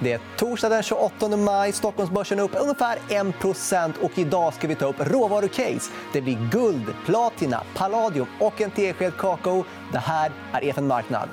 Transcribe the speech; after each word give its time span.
Det 0.00 0.12
är 0.12 0.20
torsdag 0.36 0.68
den 0.68 0.82
28 0.82 1.36
maj. 1.36 1.72
Stockholmsbörsen 1.72 2.38
är 2.38 2.42
upp 2.42 2.56
ungefär 2.60 2.98
1 3.08 3.96
och 4.02 4.18
Idag 4.18 4.54
ska 4.54 4.68
vi 4.68 4.74
ta 4.74 4.86
upp 4.86 4.96
råvarucase. 4.98 5.92
Det 6.12 6.20
blir 6.20 6.48
guld, 6.52 6.94
platina, 7.06 7.62
palladium 7.74 8.26
och 8.40 8.60
en 8.60 8.70
tesked 8.70 9.16
kakao. 9.16 9.64
Det 9.92 9.98
här 9.98 10.32
är 10.52 10.64
EFN 10.64 10.86
Marknad. 10.86 11.28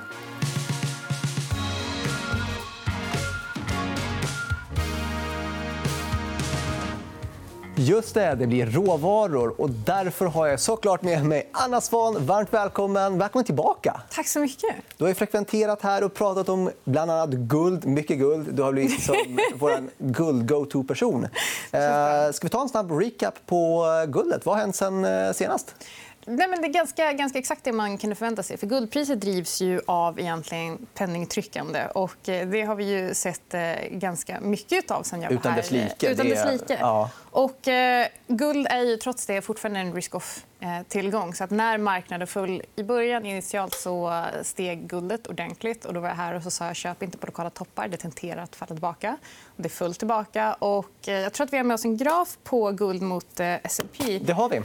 Just 7.82 8.14
det, 8.14 8.36
det 8.36 8.48
blir 8.48 8.66
råvaror. 8.66 9.62
och 9.62 9.70
Därför 9.70 10.26
har 10.26 10.48
jag 10.48 10.60
såklart 10.60 11.02
med 11.02 11.26
mig 11.26 11.50
Anna 11.52 11.82
Svan. 11.82 12.26
Varmt 12.26 12.54
välkommen. 12.54 13.18
Välkommen 13.18 13.46
tillbaka. 13.46 14.02
Tack 14.10 14.28
så 14.28 14.40
mycket. 14.40 14.76
Du 14.98 15.06
har 15.06 15.14
frekventerat 15.14 15.82
här 15.82 16.04
och 16.04 16.14
pratat 16.14 16.50
om 16.50 16.70
bland 16.84 17.12
annat 17.12 17.30
guld. 17.30 17.86
Mycket 17.86 18.18
guld. 18.18 18.54
Du 18.54 18.62
har 18.62 18.72
blivit 18.72 19.04
som 19.04 19.16
vår 19.56 19.72
guld-go-to-person. 19.98 21.24
Eh, 21.72 22.32
ska 22.34 22.46
vi 22.48 22.50
ta 22.50 22.62
en 22.62 22.70
snabb 22.70 22.92
recap 22.92 23.34
på 23.46 23.86
guldet? 24.08 24.46
Vad 24.46 24.56
har 24.56 24.62
hänt 24.62 24.76
sen 24.76 25.06
eh, 25.06 25.32
senast? 25.34 25.76
Nej, 26.26 26.48
men 26.48 26.62
det 26.62 26.68
är 26.68 26.74
ganska, 26.74 27.14
ganska 27.14 27.40
exakt 27.40 27.64
det 27.64 27.72
man 27.72 27.98
kunde 27.98 28.16
förvänta 28.16 28.44
sig. 28.44 28.58
För 28.58 28.68
guldpriset 28.68 29.22
drivs 29.22 29.62
ju 29.62 29.82
av 29.88 30.20
egentligen 30.20 30.88
penningtryckande. 30.94 31.86
Och 31.86 32.30
eh, 32.30 32.48
det 32.48 32.62
har 32.62 32.76
vi 32.76 32.84
ju 32.84 33.14
sett 33.14 33.54
eh, 33.54 33.62
ganska 33.92 34.40
mycket 34.42 34.92
av 34.92 35.04
sen 35.04 35.22
jag 35.22 35.30
var 35.30 35.38
Utan. 35.38 35.56
Dess 35.56 35.72
like. 35.72 36.12
Utan 36.12 36.30
dess 36.30 36.52
like. 36.52 36.78
Ja. 36.80 37.10
Och, 37.32 37.68
eh, 37.68 38.08
guld 38.28 38.68
är 38.68 38.82
ju 38.82 38.98
trots 38.98 39.26
det 39.26 39.42
fortfarande 39.42 39.80
en 39.80 39.94
risk-off-tillgång. 39.94 41.30
Eh, 41.30 41.34
så 41.34 41.44
att 41.44 41.50
när 41.50 41.78
marknaden 41.78 42.28
föll 42.28 42.62
i 42.76 42.84
början 42.84 43.26
initialt 43.26 43.74
så 43.74 44.26
steg 44.44 44.88
guldet 44.88 45.28
ordentligt. 45.28 45.86
Och 45.86 45.94
då 45.94 46.00
var 46.00 46.08
jag 46.08 46.16
här 46.16 46.34
och 46.34 46.44
så 46.44 46.52
sa 46.52 46.68
jag 46.68 46.76
köp 46.76 47.04
inte 47.04 47.18
på 47.18 47.26
lokala 47.26 47.50
toppar. 47.50 47.88
Det 47.88 47.98
tenterar 47.98 48.42
att 48.42 48.56
falla 48.56 48.68
tillbaka. 48.68 49.18
Och 49.46 49.64
det 49.64 49.70
föll 49.70 49.96
tillbaka. 49.96 50.54
Och, 50.54 51.08
eh, 51.08 51.14
jag 51.14 51.34
tror 51.34 51.46
att 51.46 51.54
vi 51.54 51.58
har 51.58 51.64
med 51.64 51.76
oss 51.76 51.86
en 51.86 51.98
graf 51.98 52.38
på 52.44 52.72
guld 52.72 53.02
mot 53.02 53.40
eh, 53.40 53.66
S&P. 53.66 54.20
Det 54.24 54.34
har 54.34 54.50
vi. 54.50 54.62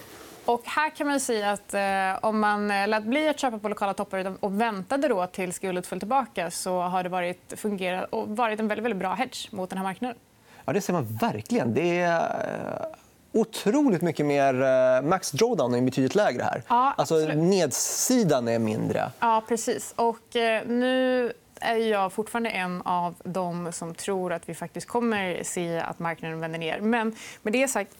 Och 0.46 0.62
här 0.64 0.90
kan 0.90 1.06
man 1.06 1.20
säga 1.20 1.50
att 1.50 1.74
eh, 1.74 2.28
om 2.28 2.40
man 2.40 2.70
eh, 2.70 2.88
lät 2.88 3.04
bli 3.04 3.28
att 3.28 3.40
köpa 3.40 3.58
på 3.58 3.68
lokala 3.68 3.94
toppar 3.94 4.36
och 4.40 4.60
väntade 4.60 5.08
då 5.08 5.26
tills 5.26 5.58
guldet 5.58 5.86
föll 5.86 5.98
tillbaka 5.98 6.50
så 6.50 6.80
har 6.80 7.02
det 7.02 7.08
varit, 7.08 7.52
fungerat 7.56 8.10
och 8.10 8.28
varit 8.28 8.60
en 8.60 8.68
väldigt, 8.68 8.84
väldigt 8.84 8.98
bra 8.98 9.14
hedge 9.14 9.52
mot 9.52 9.70
den 9.70 9.78
här 9.78 9.84
marknaden. 9.84 10.16
Ja, 10.64 10.72
det 10.72 10.80
ser 10.80 10.92
man 10.92 11.06
verkligen. 11.20 11.74
Det 11.74 12.00
är 12.00 12.20
eh, 12.20 12.86
otroligt 13.32 14.02
mycket 14.02 14.26
mer... 14.26 14.62
Eh, 14.62 15.02
max 15.02 15.30
drawdown 15.30 15.74
är 15.74 15.82
betydligt 15.82 16.14
lägre 16.14 16.42
här. 16.42 16.62
Ja, 16.68 16.94
alltså, 16.96 17.14
nedsidan 17.34 18.48
är 18.48 18.58
mindre. 18.58 19.10
Ja, 19.20 19.42
precis. 19.48 19.94
Och, 19.96 20.36
eh, 20.36 20.66
nu 20.66 21.32
är 21.60 21.76
jag 21.76 22.12
fortfarande 22.12 22.50
en 22.50 22.82
av 22.82 23.14
dem 23.24 23.72
som 23.72 23.94
tror 23.94 24.32
att 24.32 24.48
vi 24.48 24.54
faktiskt 24.54 24.88
kommer 24.88 25.42
se 25.42 25.78
att 25.78 25.98
marknaden 25.98 26.40
vänder 26.40 26.58
ner. 26.58 26.80
Men 26.80 27.16
med 27.42 27.52
det 27.52 27.68
sagt, 27.68 27.96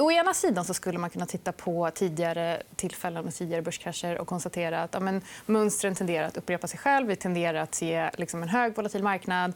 Å 0.00 0.10
ena 0.10 0.34
sidan 0.34 0.64
så 0.64 0.74
skulle 0.74 0.98
man 0.98 1.10
kunna 1.10 1.26
titta 1.26 1.52
på 1.52 1.90
tidigare 1.94 2.62
tillfällen 2.76 3.24
med 3.24 3.34
tidigare 3.34 3.62
börskrascher 3.62 4.18
och 4.18 4.26
konstatera 4.26 4.82
att 4.82 4.94
ja, 4.94 5.00
men, 5.00 5.22
mönstren 5.46 5.94
tenderar 5.94 6.26
att 6.26 6.36
upprepa 6.36 6.66
sig 6.66 6.78
själv. 6.78 7.06
Vi 7.06 7.16
tenderar 7.16 7.58
att 7.58 7.74
se 7.74 8.10
liksom, 8.14 8.42
en 8.42 8.48
hög 8.48 8.76
volatil 8.76 9.02
marknad 9.02 9.52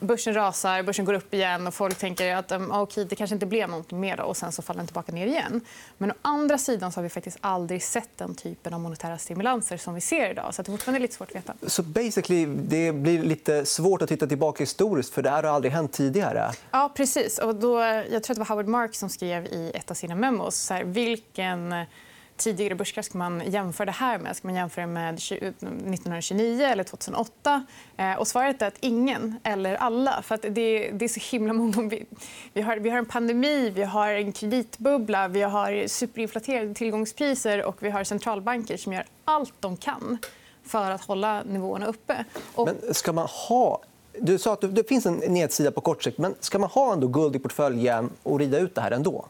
börsen 0.00 0.34
rasar, 0.34 0.82
börsen 0.82 1.04
går 1.04 1.14
upp 1.14 1.34
igen 1.34 1.66
och 1.66 1.74
folk 1.74 1.98
tänker 1.98 2.36
att 2.36 2.52
um, 2.52 2.72
okay, 2.72 3.04
det 3.04 3.16
kanske 3.16 3.34
inte 3.34 3.46
blev 3.46 3.68
något 3.68 3.92
mer. 3.92 4.16
Då, 4.16 4.22
och 4.22 4.36
sen 4.36 4.52
så 4.52 4.62
faller 4.62 4.78
den 4.78 4.86
tillbaka 4.86 5.12
ner 5.12 5.26
igen. 5.26 5.60
Men 5.98 6.10
å 6.10 6.14
andra 6.22 6.58
sidan 6.58 6.92
så 6.92 6.98
har 6.98 7.02
vi 7.02 7.08
faktiskt 7.08 7.38
aldrig 7.40 7.82
sett 7.82 8.08
den 8.16 8.34
typen 8.34 8.74
av 8.74 8.80
monetära 8.80 9.18
stimulanser 9.18 9.76
som 9.76 9.94
vi 9.94 10.00
ser 10.00 10.30
idag. 10.30 10.54
Så 10.54 10.62
det 10.62 10.68
är 10.68 10.72
fortfarande 10.72 11.00
lite 11.00 11.14
svårt 11.14 11.28
att 11.28 11.36
veta. 11.36 11.54
Så 11.66 11.82
basically, 11.82 12.46
det 12.46 12.92
blir 12.92 13.22
lite 13.22 13.66
svårt 13.66 14.02
att 14.02 14.08
titta 14.08 14.26
tillbaka 14.26 14.62
historiskt 14.62 15.14
för 15.14 15.22
det 15.22 15.30
här 15.30 15.42
har 15.42 15.50
aldrig 15.50 15.72
hänt 15.72 15.92
tidigare? 15.92 16.50
Ja, 16.70 16.92
precis. 16.96 17.38
Och 17.38 17.54
då, 17.54 17.80
jag 17.80 18.22
tror 18.22 18.34
att 18.34 18.36
det 18.36 18.38
var 18.38 18.46
Howard 18.46 18.68
Mark 18.68 18.94
som 18.94 19.08
skrev 19.08 19.46
i 19.46 19.70
ett 19.74 19.90
av 19.90 19.94
sina 19.94 20.14
memos 20.14 20.56
så 20.56 20.74
här, 20.74 20.84
vilken 20.84 21.74
tidigare 22.38 22.74
börskrasch 22.74 23.04
ska 23.04 23.18
man 23.18 23.42
jämföra 23.50 23.86
det 23.86 23.92
här 23.92 24.18
med? 24.18 24.36
Ska 24.36 24.48
man 24.48 24.54
jämföra 24.54 24.86
med 24.86 25.14
1929 25.14 26.62
eller 26.62 26.84
2008? 26.84 27.66
Eh, 27.96 28.14
och 28.14 28.28
svaret 28.28 28.62
är 28.62 28.66
att 28.66 28.78
ingen 28.80 29.40
eller 29.42 29.74
alla. 29.74 30.22
För 30.22 30.34
att 30.34 30.42
det, 30.42 30.90
det 30.90 31.04
är 31.04 31.08
så 31.08 31.36
himla 31.36 31.52
många... 31.52 31.90
Vi 32.52 32.62
har, 32.62 32.76
vi 32.76 32.90
har 32.90 32.98
en 32.98 33.06
pandemi, 33.06 33.70
vi 33.70 33.82
har 33.82 34.08
en 34.08 34.32
kreditbubbla 34.32 35.28
vi 35.28 35.42
har 35.42 35.88
superinflaterade 35.88 36.74
tillgångspriser 36.74 37.64
och 37.64 37.76
vi 37.80 37.90
har 37.90 38.04
centralbanker 38.04 38.76
som 38.76 38.92
gör 38.92 39.04
allt 39.24 39.54
de 39.60 39.76
kan 39.76 40.18
för 40.64 40.90
att 40.90 41.04
hålla 41.04 41.42
nivåerna 41.42 41.86
uppe. 41.86 42.24
Och... 42.54 42.66
Men 42.66 42.94
ska 42.94 43.12
man 43.12 43.26
ha 43.48 43.80
du 44.20 44.38
sa 44.38 44.52
att 44.52 44.74
det 44.74 44.88
finns 44.88 45.06
en 45.06 45.14
nedsida 45.14 45.70
på 45.70 45.80
kort 45.80 46.02
sikt. 46.02 46.18
Men 46.18 46.34
ska 46.40 46.58
man 46.58 46.70
ha 46.70 46.92
ändå 46.92 47.06
guld 47.06 47.36
i 47.36 47.38
portföljen 47.38 48.10
och 48.22 48.38
rida 48.38 48.58
ut 48.58 48.74
det 48.74 48.80
här 48.80 48.90
ändå? 48.90 49.28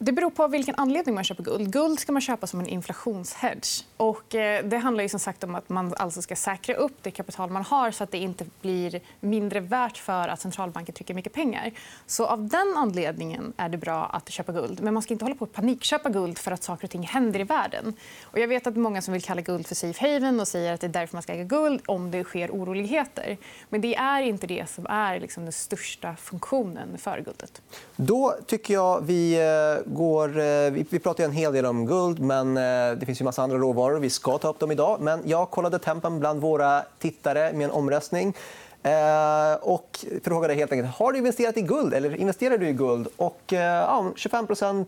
Det 0.00 0.12
beror 0.12 0.30
på 0.30 0.48
vilken 0.48 0.74
anledning 0.74 1.14
man 1.14 1.24
köper 1.24 1.42
guld. 1.42 1.72
Guld 1.72 2.00
ska 2.00 2.12
man 2.12 2.22
köpa 2.22 2.46
som 2.46 2.60
en 2.60 2.66
inflationshedge. 2.66 3.84
Och 3.96 4.34
eh, 4.34 4.64
det 4.64 4.76
handlar 4.76 5.02
ju 5.02 5.08
som 5.08 5.20
sagt 5.20 5.44
om 5.44 5.54
att 5.54 5.68
man 5.68 5.94
alltså 5.96 6.22
ska 6.22 6.36
säkra 6.36 6.74
upp 6.74 6.92
det 7.02 7.10
kapital 7.10 7.50
man 7.50 7.64
har 7.64 7.90
så 7.90 8.04
att 8.04 8.10
det 8.10 8.18
inte 8.18 8.46
blir 8.62 9.00
mindre 9.20 9.60
värt 9.60 9.98
för 9.98 10.28
att 10.28 10.40
centralbanken 10.40 10.94
trycker 10.94 11.14
mycket 11.14 11.32
pengar. 11.32 11.70
Så 12.06 12.26
av 12.26 12.48
den 12.48 12.74
anledningen 12.76 13.52
är 13.56 13.68
det 13.68 13.78
bra 13.78 14.04
att 14.04 14.30
köpa 14.30 14.52
guld. 14.52 14.80
Men 14.82 14.94
man 14.94 15.02
ska 15.02 15.14
inte 15.14 15.24
hålla 15.24 15.34
på 15.34 15.44
att 15.44 15.52
panikköpa 15.52 16.08
guld 16.08 16.38
för 16.38 16.50
att 16.50 16.62
saker 16.62 16.84
och 16.84 16.90
ting 16.90 17.02
händer 17.02 17.40
i 17.40 17.44
världen. 17.44 17.94
Och 18.24 18.38
jag 18.38 18.48
vet 18.48 18.66
att 18.66 18.76
många 18.76 19.02
som 19.02 19.12
vill 19.12 19.22
kalla 19.22 19.40
guld 19.40 19.66
för 19.66 19.74
safe 19.74 20.12
haven 20.12 20.40
och 20.40 20.48
säger 20.48 20.74
att 20.74 20.80
det 20.80 20.86
är 20.86 20.88
därför 20.88 21.16
man 21.16 21.22
ska 21.22 21.32
äga 21.32 21.44
guld 21.44 21.82
om 21.86 22.10
det 22.10 22.24
sker 22.24 22.50
oroligheter. 22.50 23.36
Men 23.68 23.80
det 23.80 23.96
är 23.96 24.22
inte 24.22 24.46
det 24.46 24.70
som 24.70 24.86
är 24.86 25.20
liksom 25.20 25.42
den 25.42 25.52
största 25.52 26.16
funktionen 26.16 26.98
för 26.98 27.20
guldet. 27.20 27.62
Då 27.96 28.36
tycker 28.46 28.74
jag 28.74 29.00
vi 29.00 29.34
eh, 29.34 29.87
går... 29.88 30.38
Eh, 30.38 30.70
vi 30.70 30.98
pratar 30.98 31.24
en 31.24 31.32
hel 31.32 31.52
del 31.52 31.66
om 31.66 31.86
guld, 31.86 32.20
men 32.20 32.56
eh, 32.56 32.98
det 32.98 33.06
finns 33.06 33.20
ju 33.20 33.24
massa 33.24 33.42
andra 33.42 33.58
råvaror. 33.58 33.98
Vi 33.98 34.10
ska 34.10 34.38
ta 34.38 34.48
upp 34.48 34.58
dem 34.58 34.70
idag. 34.70 35.00
Men 35.00 35.22
jag 35.24 35.50
kollade 35.50 35.78
tempen 35.78 36.20
bland 36.20 36.40
våra 36.40 36.82
tittare 36.98 37.52
med 37.52 37.64
en 37.64 37.70
omröstning. 37.70 38.34
Eh, 38.82 39.54
och 39.60 40.04
frågade 40.24 40.54
helt 40.54 40.72
enkelt 40.72 40.94
har 40.94 41.12
du 41.12 41.18
investerat 41.18 41.56
i 41.56 41.62
guld 41.62 41.94
eller 41.94 42.16
investerar 42.16 42.58
du 42.58 42.68
i 42.68 42.72
guld. 42.72 43.08
Och, 43.16 43.42
ja, 43.46 44.12
25% 44.16 44.86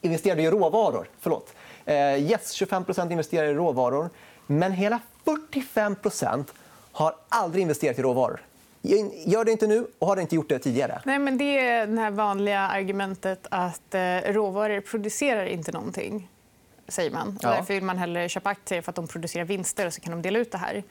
investerade 0.00 0.42
i 0.42 0.50
råvaror. 0.50 1.08
Förlåt. 1.20 1.54
Yes, 1.86 2.60
25% 2.60 3.12
investerar 3.12 3.48
i 3.48 3.54
råvaror. 3.54 4.10
Men 4.46 4.72
hela 4.72 5.00
45% 5.24 6.44
har 6.92 7.14
aldrig 7.28 7.62
investerat 7.62 7.98
i 7.98 8.02
råvaror. 8.02 8.40
Gör 8.82 9.44
det 9.44 9.52
inte 9.52 9.66
nu 9.66 9.86
och 9.98 10.06
har 10.06 10.16
inte 10.20 10.34
gjort 10.34 10.48
det 10.48 10.58
tidigare. 10.58 11.02
Nej, 11.04 11.18
men 11.18 11.38
det 11.38 11.58
är 11.58 11.86
det 11.86 12.10
vanliga 12.10 12.60
argumentet 12.60 13.46
att 13.50 13.94
eh, 13.94 14.16
råvaror 14.26 14.80
producerar 14.80 15.46
inte 15.46 15.72
någonting. 15.72 16.28
Säger 16.88 17.10
man. 17.10 17.38
Ja. 17.42 17.50
Därför 17.50 17.74
vill 17.74 17.82
man 17.82 17.98
hellre 17.98 18.28
köpa 18.28 18.50
aktier 18.50 18.82
för 18.82 18.92
att 18.92 18.96
de 18.96 19.08
producerar 19.08 19.44
vinster 19.44 19.86
och 19.86 19.94
så 19.94 20.00
kan 20.00 20.10
de 20.10 20.22
dela 20.22 20.38
ut 20.38 20.52
det 20.52 20.58
här. 20.58 20.82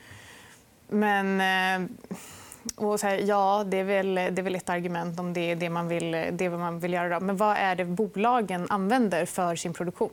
Men... 0.87 1.41
Eh, 1.41 1.89
och 2.75 2.99
så 2.99 3.07
här, 3.07 3.17
ja, 3.17 3.63
det 3.67 3.77
är, 3.77 3.83
väl, 3.83 4.15
det 4.15 4.21
är 4.21 4.41
väl 4.41 4.55
ett 4.55 4.69
argument 4.69 5.19
om 5.19 5.33
det 5.33 5.51
är 5.51 5.55
det 5.55 5.69
man 5.69 5.87
vill, 5.87 6.11
det 6.31 6.49
man 6.49 6.79
vill 6.79 6.93
göra. 6.93 7.19
Men 7.19 7.37
vad 7.37 7.57
är 7.57 7.75
det 7.75 7.85
bolagen 7.85 8.67
använder 8.69 9.25
för 9.25 9.55
sin 9.55 9.73
produktion? 9.73 10.11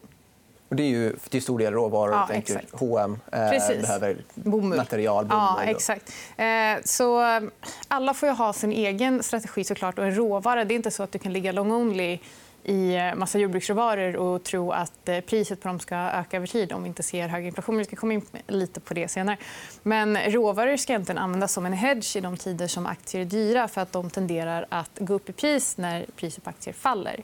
Och 0.68 0.76
det 0.76 0.82
är 0.82 0.88
ju 0.88 1.16
till 1.28 1.42
stor 1.42 1.58
del 1.58 1.72
råvaror. 1.72 2.14
Ja, 2.14 2.26
tänker 2.26 2.64
H&M 2.72 3.18
eh, 3.32 3.80
behöver 3.80 4.16
bomull. 4.34 4.78
material. 4.78 5.26
Bomull. 5.26 5.42
Ja, 5.56 5.62
exakt. 5.64 6.12
Eh, 6.36 6.46
så, 6.84 7.22
eh, 7.22 7.40
alla 7.88 8.14
får 8.14 8.26
ha 8.26 8.52
sin 8.52 8.72
egen 8.72 9.22
strategi. 9.22 9.64
såklart. 9.64 9.98
Och 9.98 10.04
en 10.04 10.14
råvara, 10.14 10.64
det 10.64 10.74
är 10.74 10.76
inte 10.76 10.90
så 10.90 11.02
att 11.02 11.12
du 11.12 11.18
kan 11.18 11.32
ligga 11.32 11.52
long 11.52 11.72
only 11.72 12.18
i 12.64 12.96
eh, 12.96 13.14
massa 13.14 13.38
jordbruksråvaror 13.38 14.16
och 14.16 14.44
tro 14.44 14.72
att 14.72 15.08
eh, 15.08 15.20
priset 15.20 15.60
på 15.60 15.68
dem 15.68 15.80
ska 15.80 15.96
öka 15.96 16.36
över 16.36 16.46
tid 16.46 16.72
om 16.72 16.82
vi 16.82 16.88
inte 16.88 17.02
ser 17.02 17.28
hög 17.28 17.46
inflation. 17.46 17.78
Vi 17.78 17.84
ska 17.84 17.96
komma 17.96 18.12
in 18.12 18.22
lite 18.46 18.80
på 18.80 18.94
det 18.94 19.08
senare. 19.08 19.36
Men 19.82 20.16
råvaror 20.16 20.76
ska 20.76 20.94
inte 20.94 21.12
användas 21.12 21.52
som 21.52 21.66
en 21.66 21.72
hedge 21.72 22.16
i 22.16 22.20
de 22.20 22.36
tider 22.36 22.66
som 22.66 22.86
aktier 22.86 23.20
är 23.20 23.24
dyra 23.24 23.68
för 23.68 23.80
att 23.80 23.92
de 23.92 24.10
tenderar 24.10 24.66
att 24.68 24.90
gå 24.98 25.14
upp 25.14 25.28
i 25.28 25.32
pris 25.32 25.76
när 25.76 26.06
priset 26.16 26.44
på 26.44 26.50
aktier 26.50 26.74
faller 26.74 27.20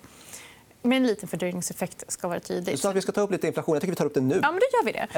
med 0.84 0.96
en 0.96 1.06
liten 1.06 1.28
fördröjningseffekt 1.28 2.04
ska 2.08 2.28
vara 2.28 2.40
tydlig. 2.40 2.78
Så 2.78 2.88
att 2.88 2.96
vi 2.96 3.00
ska 3.00 3.12
ta 3.12 3.20
upp 3.20 3.30
lite 3.30 3.46
inflation. 3.46 3.74
Jag 3.74 3.80
tycker 3.82 3.92
vi 3.92 3.96
tar 3.96 4.04
upp 4.06 4.14
det 4.14 4.20
nu. 4.20 4.40
Ja, 4.42 4.52
men 4.52 4.60
då 4.60 4.66
gör 4.78 4.84
vi 4.84 4.92
det. 4.92 5.08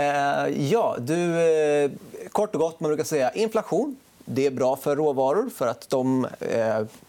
Eh, 0.56 0.68
ja, 0.72 0.96
du, 0.98 1.40
eh, 1.40 1.90
kort 2.32 2.54
och 2.54 2.60
gott, 2.60 2.80
man 2.80 2.88
brukar 2.88 3.04
säga 3.04 3.30
inflation. 3.30 3.96
Det 4.24 4.46
är 4.46 4.50
bra 4.50 4.76
för 4.76 4.96
råvaror. 4.96 5.50
för 5.54 5.66
att 5.66 5.88
de, 5.88 6.24
eh, 6.24 6.30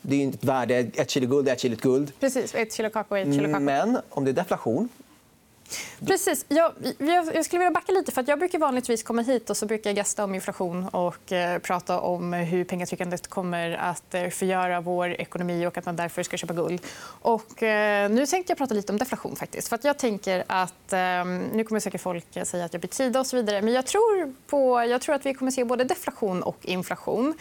Det 0.02 0.24
är 0.24 0.30
ett 0.30 0.44
värde. 0.44 0.76
Ett 0.76 1.10
kilo 1.10 1.28
guld 1.28 1.48
är 1.50 1.54
ett 1.54 1.60
kilo 1.60 1.76
guld. 1.82 2.12
Precis. 2.20 2.56
Ett 2.56 2.74
kilo 2.74 2.90
kakao 2.90 3.18
är 3.18 3.22
ett 3.22 3.34
kilo 3.34 3.46
kakao. 3.46 3.60
Men 3.60 3.98
om 4.10 4.26
det 4.26 4.32
är 4.32 4.34
deflation 4.34 4.90
Precis. 6.06 6.46
Jag, 6.48 6.74
jag, 7.34 7.46
skulle 7.46 7.60
vilja 7.60 7.72
backa 7.72 7.92
lite. 7.92 8.12
för 8.12 8.24
Jag 8.28 8.40
brukar 8.40 8.60
vanligtvis 8.60 9.04
komma 9.04 9.22
hit 9.22 9.50
och 9.50 9.58
så 9.58 9.66
brukar 9.66 9.90
jag 9.90 9.98
gästa 9.98 10.24
om 10.24 10.36
inflation 10.36 10.88
och 10.88 11.32
eh, 11.32 11.60
prata 11.60 12.00
om 12.00 12.34
hur 12.34 12.64
pengatryckandet 12.64 13.28
kommer 13.28 13.72
att 13.72 14.14
eh, 14.14 14.30
förgöra 14.30 14.82
vår 14.82 15.10
ekonomi 15.10 15.66
och 15.66 15.78
att 15.78 15.86
man 15.86 15.96
därför 15.96 16.24
ska 16.24 16.38
köpa 16.38 16.54
guld. 16.54 16.82
Och, 17.22 17.64
eh, 17.64 18.10
nu 18.10 18.26
tänkte 18.26 18.52
jag 18.52 18.58
prata 18.58 18.74
lite 18.74 18.92
om 18.92 18.98
deflation. 18.98 19.36
faktiskt. 19.36 19.68
För 19.68 19.80
jag 19.84 19.98
tänker 19.98 20.44
att, 20.48 20.94
eh, 20.94 21.26
Nu 21.54 21.64
kommer 21.64 21.80
säkert 21.80 22.02
folk 22.02 22.26
säga 22.44 22.66
att 22.66 22.74
jag 22.74 22.82
blir 22.82 23.20
och 23.20 23.28
så 23.28 23.36
vidare. 23.36 23.62
Men 23.62 23.74
jag 23.74 23.86
tror, 23.86 24.34
på, 24.48 24.84
jag 24.84 25.02
tror 25.02 25.16
att 25.16 25.26
vi 25.26 25.34
kommer 25.34 25.52
se 25.52 25.64
både 25.64 25.84
deflation 25.84 26.44
och 26.44 26.58
inflation. 26.62 27.34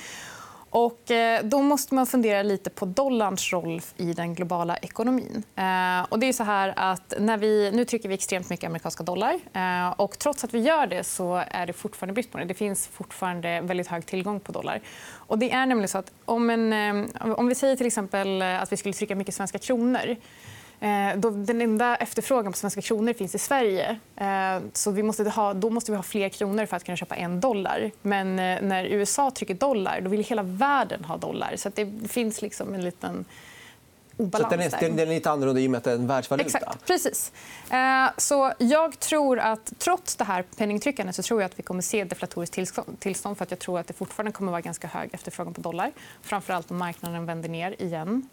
Och 0.78 1.10
eh, 1.10 1.44
då 1.44 1.62
måste 1.62 1.94
man 1.94 2.06
fundera 2.06 2.42
lite 2.42 2.70
på 2.70 2.86
dollarns 2.86 3.52
roll 3.52 3.80
i 3.96 4.12
den 4.12 4.34
globala 4.34 4.76
ekonomin. 4.76 5.42
Eh, 5.56 6.06
och 6.08 6.18
det 6.18 6.26
är 6.26 6.32
så 6.32 6.44
här 6.44 6.72
att 6.76 7.14
när 7.18 7.36
vi, 7.36 7.70
nu 7.72 7.84
trycker 7.84 8.08
vi 8.08 8.14
extremt 8.14 8.50
mycket 8.50 8.68
amerikanska 8.68 9.02
dollar. 9.02 9.40
Eh, 9.52 9.88
och 9.88 10.18
trots 10.18 10.44
att 10.44 10.54
vi 10.54 10.58
gör 10.58 10.86
det 10.86 11.04
så 11.04 11.44
är 11.50 11.66
det 11.66 11.72
fortfarande 11.72 12.14
brist 12.14 12.32
på 12.32 12.38
det. 12.38 12.44
Det 12.44 12.54
finns 12.54 12.86
fortfarande 12.86 13.60
väldigt 13.60 13.86
hög 13.86 14.06
tillgång 14.06 14.40
på 14.40 14.52
dollar. 14.52 14.80
Och 15.12 15.38
det 15.38 15.52
är 15.52 15.66
nämligen 15.66 15.88
så 15.88 15.98
att 15.98 16.12
om, 16.24 16.50
en, 16.50 17.08
om 17.20 17.48
vi 17.48 17.54
säger 17.54 17.76
till 17.76 17.86
exempel 17.86 18.42
att 18.42 18.72
vi 18.72 18.76
skulle 18.76 18.92
trycka 18.92 19.14
mycket 19.14 19.34
svenska 19.34 19.58
kronor 19.58 20.16
då 21.16 21.30
den 21.30 21.60
enda 21.60 21.96
efterfrågan 21.96 22.52
på 22.52 22.58
svenska 22.58 22.82
kronor 22.82 23.12
finns 23.12 23.34
i 23.34 23.38
Sverige. 23.38 23.98
Eh, 24.16 24.62
så 24.72 24.90
vi 24.90 25.02
måste 25.02 25.30
ha, 25.30 25.54
då 25.54 25.70
måste 25.70 25.90
vi 25.90 25.96
ha 25.96 26.02
fler 26.02 26.28
kronor 26.28 26.66
för 26.66 26.76
att 26.76 26.84
kunna 26.84 26.96
köpa 26.96 27.16
en 27.16 27.40
dollar. 27.40 27.90
Men 28.02 28.38
eh, 28.38 28.62
när 28.62 28.84
USA 28.84 29.30
trycker 29.30 29.54
dollar 29.54 30.00
då 30.00 30.10
vill 30.10 30.24
hela 30.24 30.42
världen 30.42 31.04
ha 31.04 31.16
dollar. 31.16 31.56
Så 31.56 31.70
det 31.74 32.08
finns 32.08 32.42
liksom 32.42 32.74
en 32.74 32.84
liten 32.84 33.24
obalans. 34.16 34.70
Så 34.70 34.78
den, 34.80 34.90
är, 34.90 34.96
den 34.96 35.08
är 35.08 35.14
lite 35.14 35.30
annorlunda 35.30 35.60
i 35.60 35.66
och 35.66 35.70
med 35.70 35.78
att 35.78 35.84
det 35.84 35.90
är 35.90 35.94
en 35.94 36.06
världsvaluta? 36.06 36.46
Exakt. 36.46 36.86
Precis. 36.86 37.32
Så 38.16 38.52
jag 38.58 38.98
tror 39.00 39.38
att 39.38 39.72
trots 39.78 40.16
det 40.16 40.24
här 40.24 40.44
penningtryckandet 40.56 41.16
så 41.16 41.22
tror 41.22 41.40
jag 41.40 41.46
att 41.46 41.58
vi 41.58 41.62
kommer 41.62 41.82
se 41.82 42.04
deflatoriskt 42.04 42.58
tillstånd. 42.98 43.38
för 43.38 43.42
att 43.42 43.50
Jag 43.50 43.58
tror 43.58 43.78
att 43.80 43.86
det 43.86 43.94
fortfarande 43.94 44.32
kommer 44.32 44.52
vara 44.52 44.60
ganska 44.60 44.88
hög 44.88 45.08
efterfrågan 45.12 45.54
på 45.54 45.60
dollar. 45.60 45.92
Framför 46.22 46.52
allt 46.52 46.70
om 46.70 46.78
marknaden 46.78 47.26
vänder 47.26 47.48
ner 47.48 47.82
igen. 47.82 48.28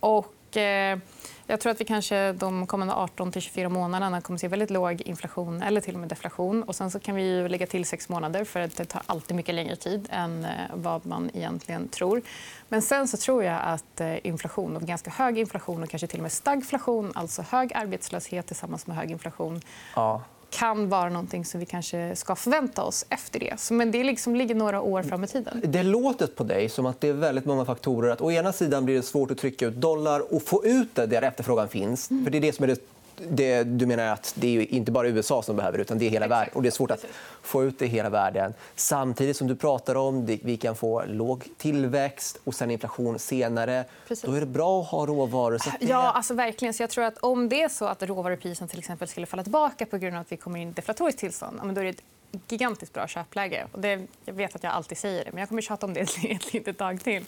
Och 0.00 0.34
Eh, 0.56 0.98
jag 1.46 1.60
tror 1.60 1.72
att 1.72 1.80
vi 1.80 1.84
kanske 1.84 2.32
de 2.32 2.66
kommande 2.66 2.94
18 2.94 3.32
24 3.32 3.68
månaderna 3.68 4.20
kommer 4.20 4.36
att 4.36 4.40
se 4.40 4.48
väldigt 4.48 4.70
låg 4.70 5.00
inflation 5.00 5.62
eller 5.62 5.80
till 5.80 5.94
och 5.94 6.00
med 6.00 6.08
deflation. 6.08 6.62
Och 6.62 6.74
sen 6.74 6.90
så 6.90 7.00
kan 7.00 7.14
vi 7.14 7.48
lägga 7.48 7.66
till 7.66 7.84
sex 7.84 8.08
månader, 8.08 8.44
för 8.44 8.60
det 8.60 8.84
tar 8.84 9.02
alltid 9.06 9.36
mycket 9.36 9.54
längre 9.54 9.76
tid 9.76 10.08
än 10.10 10.44
eh, 10.44 10.50
vad 10.74 11.06
man 11.06 11.30
egentligen 11.34 11.88
tror. 11.88 12.22
Men 12.68 12.82
sen 12.82 13.08
så 13.08 13.16
tror 13.16 13.44
jag 13.44 13.60
att 13.64 14.00
eh, 14.00 14.26
inflation, 14.26 14.76
och 14.76 14.82
ganska 14.82 15.10
hög 15.10 15.38
inflation 15.38 15.82
och 15.82 15.90
kanske 15.90 16.06
till 16.06 16.18
och 16.18 16.22
med 16.22 16.32
stagflation, 16.32 17.12
alltså 17.14 17.42
hög 17.42 17.72
arbetslöshet 17.74 18.46
tillsammans 18.46 18.86
med 18.86 18.96
hög 18.96 19.10
inflation 19.10 19.60
ja 19.96 20.22
kan 20.52 20.88
vara 20.88 21.08
någonting 21.08 21.44
som 21.44 21.60
vi 21.60 21.66
kanske 21.66 22.16
ska 22.16 22.36
förvänta 22.36 22.82
oss 22.82 23.06
efter 23.08 23.40
det. 23.40 23.70
Men 23.70 23.90
det 23.90 24.04
liksom 24.04 24.36
ligger 24.36 24.54
några 24.54 24.80
år 24.80 25.02
fram 25.02 25.24
i 25.24 25.26
tiden. 25.26 25.60
Det 25.64 25.82
låter 25.82 26.26
på 26.26 26.44
dig 26.44 26.68
som 26.68 26.86
att 26.86 27.00
det 27.00 27.08
är 27.08 27.12
väldigt 27.12 27.44
många 27.44 27.64
faktorer. 27.64 28.12
Att 28.12 28.20
å 28.20 28.30
ena 28.30 28.52
sidan 28.52 28.84
blir 28.84 28.94
det 28.94 29.02
svårt 29.02 29.30
att 29.30 29.38
trycka 29.38 29.66
ut 29.66 29.74
dollar 29.74 30.34
och 30.34 30.42
få 30.42 30.64
ut 30.64 30.94
det 30.94 31.06
där 31.06 31.22
efterfrågan 31.22 31.68
finns. 31.68 32.10
Mm. 32.10 32.24
För 32.24 32.30
det 32.30 32.38
är 32.38 32.42
det 32.42 32.52
som 32.52 32.62
är 32.62 32.68
det 32.68 32.91
det, 33.16 33.64
du 33.64 33.86
menar 33.86 34.06
att 34.06 34.34
det 34.36 34.56
är 34.56 34.74
inte 34.74 34.92
bara 34.92 35.08
USA 35.08 35.42
som 35.42 35.56
behöver 35.56 35.78
utan 35.78 35.98
det 35.98 36.06
är 36.06 36.10
hela 36.10 36.26
världen. 36.26 36.54
Och 36.54 36.62
det 36.62 36.68
är 36.68 36.70
svårt 36.70 36.90
att 36.90 37.04
få 37.42 37.64
ut 37.64 37.78
det 37.78 37.84
i 37.84 37.88
hela 37.88 38.10
världen. 38.10 38.54
Samtidigt 38.76 39.36
som 39.36 39.48
du 39.48 39.56
pratar 39.56 39.94
om 39.94 40.24
att 40.24 40.30
vi 40.30 40.56
kan 40.56 40.76
få 40.76 41.04
låg 41.06 41.48
tillväxt 41.58 42.38
och 42.44 42.54
sen 42.54 42.70
inflation 42.70 43.18
senare. 43.18 43.84
Precis. 44.08 44.24
Då 44.24 44.32
är 44.32 44.40
det 44.40 44.46
bra 44.46 44.80
att 44.80 44.88
ha 44.88 45.06
råvaror. 45.06 45.58
Så 45.58 45.70
det... 45.80 45.86
Ja, 45.86 46.12
alltså 46.12 46.34
verkligen. 46.34 46.74
Så 46.74 46.82
jag 46.82 46.90
tror 46.90 47.04
att 47.04 47.18
om 47.18 47.48
det 47.48 47.62
är 47.62 47.68
så 47.68 47.84
att 47.84 48.02
råvarupriserna 48.02 48.68
till 48.68 48.78
exempel 48.78 49.08
skulle 49.08 49.26
falla 49.26 49.42
tillbaka 49.42 49.86
på 49.86 49.98
grund 49.98 50.16
av 50.16 50.20
att 50.20 50.32
vi 50.32 50.36
kommer 50.36 50.60
in 50.60 50.68
i 50.68 50.70
ett 50.70 50.76
deflatoriskt 50.76 51.20
tillstånd, 51.20 51.60
då 51.74 51.80
är 51.80 51.84
det 51.84 51.90
ett 51.90 52.02
gigantiskt 52.48 52.92
bra 52.92 53.06
köpläge. 53.06 53.66
Och 53.72 53.80
det, 53.80 54.06
jag 54.24 54.34
vet 54.34 54.56
att 54.56 54.62
jag 54.62 54.72
alltid 54.72 54.98
säger 54.98 55.24
det, 55.24 55.30
men 55.32 55.40
jag 55.40 55.48
kommer 55.48 55.62
tjata 55.62 55.86
om 55.86 55.94
det 55.94 56.00
ett 56.30 56.52
litet 56.52 56.78
tag 56.78 57.04
till. 57.04 57.24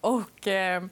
Och, 0.00 0.48
eh, 0.48 0.82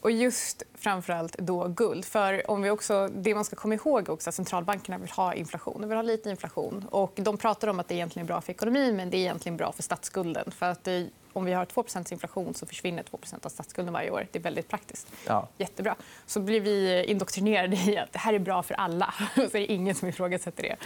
och 0.00 0.10
just 0.10 0.62
framförallt 0.74 1.38
då 1.38 1.68
guld. 1.68 2.04
För 2.04 2.50
om 2.50 2.62
vi 2.62 2.70
också, 2.70 3.08
det 3.08 3.34
man 3.34 3.44
ska 3.44 3.56
komma 3.56 3.74
ihåg 3.74 4.08
också 4.08 4.28
att 4.28 4.34
centralbankerna 4.34 4.98
vill 4.98 5.10
ha 5.10 5.34
inflation. 5.34 5.80
De 5.80 5.88
vill 5.88 5.98
ha 5.98 6.02
lite 6.02 6.30
inflation. 6.30 6.86
Och 6.90 7.12
de 7.16 7.36
pratar 7.36 7.68
om 7.68 7.80
att 7.80 7.88
det 7.88 7.94
egentligen 7.94 8.26
är 8.26 8.28
bra 8.28 8.40
för 8.40 8.52
ekonomin 8.52 8.96
men 8.96 9.10
det 9.10 9.16
är 9.16 9.18
egentligen 9.18 9.56
bra 9.56 9.72
för 9.72 9.82
statsskulden. 9.82 10.50
För 10.50 10.66
att 10.66 10.84
det, 10.84 11.08
om 11.32 11.44
vi 11.44 11.52
har 11.52 11.64
2% 11.64 12.12
inflation 12.12 12.54
så 12.54 12.66
försvinner 12.66 13.02
2% 13.02 13.46
av 13.46 13.48
statsskulden 13.48 13.92
varje 13.92 14.10
år. 14.10 14.26
Det 14.32 14.38
är 14.38 14.42
väldigt 14.42 14.68
praktiskt. 14.68 15.12
Ja. 15.26 15.48
Jättebra. 15.58 15.96
Så 16.26 16.40
blir 16.40 16.60
vi 16.60 17.04
indoktrinerade 17.04 17.76
i 17.76 17.98
att 17.98 18.12
det 18.12 18.18
här 18.18 18.34
är 18.34 18.38
bra 18.38 18.62
för 18.62 18.74
alla. 18.74 19.14
så 19.34 19.40
är 19.40 19.48
det 19.52 19.72
ingen 19.72 19.94
som 19.94 20.08
ifrågasätter 20.08 20.62
det. 20.62 20.76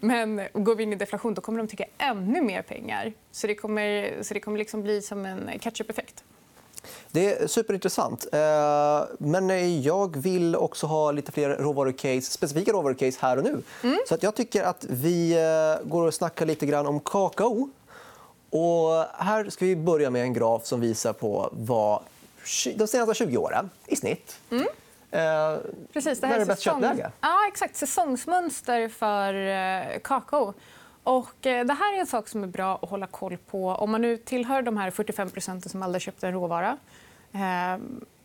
Men 0.00 0.48
går 0.52 0.74
vi 0.74 0.82
in 0.82 0.92
i 0.92 0.96
deflation 0.96 1.34
då 1.34 1.42
kommer 1.42 1.58
de 1.58 1.68
tycka 1.68 1.84
ännu 1.98 2.42
mer 2.42 2.62
pengar. 2.62 3.12
Så 3.30 3.46
det 3.46 3.54
kommer, 3.54 4.22
så 4.22 4.34
det 4.34 4.40
kommer 4.40 4.58
liksom 4.58 4.82
bli 4.82 5.02
som 5.02 5.26
en 5.26 5.58
catch-up-effekt. 5.58 6.24
Det 7.12 7.42
är 7.42 7.46
superintressant. 7.46 8.26
Eh, 8.32 9.02
men 9.18 9.82
jag 9.82 10.16
vill 10.16 10.56
också 10.56 10.86
ha 10.86 11.12
lite 11.12 11.32
fler 11.32 11.48
råvarucase, 11.48 12.22
specifika 12.22 12.72
råvarucase 12.72 13.18
här 13.20 13.36
och 13.36 13.44
nu. 13.44 13.62
Mm. 13.82 13.98
Så 14.08 14.14
att 14.14 14.22
jag 14.22 14.34
tycker 14.34 14.62
att 14.62 14.86
vi 14.88 15.32
eh, 15.32 15.88
går 15.88 16.06
och 16.06 16.14
snackar 16.14 16.46
lite 16.46 16.66
grann 16.66 16.86
om 16.86 17.00
kakao. 17.00 17.70
Och 18.50 19.04
här 19.24 19.50
ska 19.50 19.64
vi 19.64 19.76
börja 19.76 20.10
med 20.10 20.22
en 20.22 20.32
graf 20.32 20.66
som 20.66 20.80
visar 20.80 21.12
på 21.12 21.50
vad 21.52 22.02
de 22.76 22.86
senaste 22.86 23.14
20 23.14 23.36
åren 23.36 23.70
i 23.86 23.96
snitt 23.96 24.36
mm. 24.50 24.66
Eh, 25.12 25.56
Precis, 25.92 26.20
det 26.20 26.26
här 26.26 26.36
är, 26.36 26.40
är 26.40 26.46
bäst 26.46 26.62
säsong... 26.62 27.02
Ja, 27.20 27.48
exakt. 27.48 27.76
Säsongsmönster 27.76 28.88
för 28.88 29.98
kakao. 29.98 30.54
Och 31.02 31.46
eh, 31.46 31.66
det 31.66 31.74
här 31.74 31.96
är 31.96 32.00
en 32.00 32.06
sak 32.06 32.28
som 32.28 32.42
är 32.42 32.46
bra 32.46 32.78
att 32.82 32.90
hålla 32.90 33.06
koll 33.06 33.36
på 33.36 33.68
om 33.68 33.90
man 33.90 34.02
nu 34.02 34.16
tillhör 34.16 34.62
de 34.62 34.76
här 34.76 34.90
45% 34.90 35.68
som 35.68 35.82
aldrig 35.82 36.02
köpte 36.02 36.26
en 36.26 36.32
råvara. 36.32 36.76
Eh, 37.32 37.78